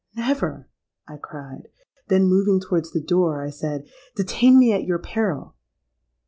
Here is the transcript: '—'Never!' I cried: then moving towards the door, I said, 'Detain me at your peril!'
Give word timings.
'—'Never!' 0.15 0.67
I 1.07 1.17
cried: 1.17 1.67
then 2.07 2.25
moving 2.25 2.59
towards 2.59 2.91
the 2.91 2.99
door, 2.99 3.43
I 3.45 3.51
said, 3.51 3.87
'Detain 4.15 4.57
me 4.57 4.73
at 4.73 4.83
your 4.83 4.97
peril!' 4.97 5.53